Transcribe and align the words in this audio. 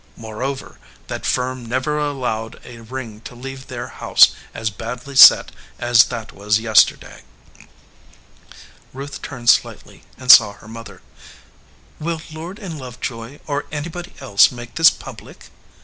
Moreover, 0.17 0.79
that 1.09 1.27
firm 1.27 1.63
never 1.63 1.99
allowed 1.99 2.59
a 2.65 2.79
ring 2.79 3.21
to 3.21 3.35
leave 3.35 3.67
their 3.67 3.87
house 3.87 4.31
as 4.51 4.71
badly 4.71 5.15
set 5.15 5.51
as 5.77 6.05
that 6.05 6.33
was 6.33 6.59
yesterday." 6.59 7.21
Ruth 8.93 9.21
turned 9.21 9.51
slightly 9.51 10.03
and 10.17 10.31
saw 10.31 10.53
her 10.53 10.67
mother. 10.67 11.03
"Will 11.99 12.19
Lord 12.31 12.57
& 12.59 12.71
Lovejoy 12.73 13.41
or 13.45 13.65
anybody 13.71 14.15
else 14.19 14.51
make 14.51 14.73
this 14.73 14.89
public?" 14.89 15.51